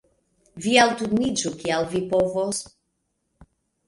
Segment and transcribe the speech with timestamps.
[0.65, 2.63] Vi elturniĝu kiel vi povos.